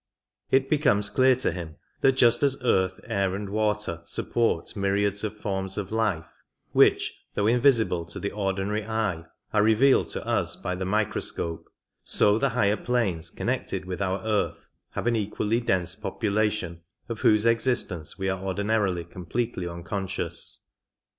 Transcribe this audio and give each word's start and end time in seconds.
It 0.49 0.67
becomes 0.67 1.11
clear 1.11 1.35
to 1.35 1.51
him 1.51 1.75
that 1.99 2.13
just 2.13 2.41
as 2.41 2.57
earth, 2.63 2.99
air 3.03 3.35
and 3.35 3.47
water 3.49 4.01
support 4.07 4.75
myriads 4.75 5.23
of 5.23 5.37
forms 5.37 5.77
of 5.77 5.91
life 5.91 6.25
which, 6.71 7.13
though 7.35 7.45
invisible 7.45 8.03
to 8.05 8.19
the 8.19 8.31
ordinary 8.31 8.83
eye, 8.83 9.25
are 9.53 9.61
revealed 9.61 10.07
to 10.09 10.25
us 10.27 10.55
by 10.55 10.73
the 10.73 10.85
microscope, 10.85 11.69
so 12.03 12.39
the 12.39 12.49
higher 12.49 12.77
planes 12.77 13.29
connected 13.29 13.85
with 13.85 14.01
our 14.01 14.23
earth 14.25 14.69
have 14.93 15.05
an 15.05 15.15
equally 15.15 15.59
dense 15.61 15.95
population 15.95 16.81
of 17.07 17.19
whose 17.19 17.45
existence 17.45 18.17
we 18.17 18.27
are 18.27 18.41
ordinarily 18.43 19.03
com 19.03 19.27
pletely 19.27 19.71
unconscious. 19.71 20.63